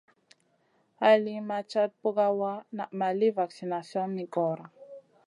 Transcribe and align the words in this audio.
Hay 1.01 1.17
li 1.25 1.33
ma 1.49 1.59
cata 1.71 1.93
pukawa 1.99 2.51
naʼ 2.77 2.91
ma 2.99 3.07
li 3.19 3.27
vaksination 3.39 4.07
mi 4.15 4.23
goora. 4.33 4.65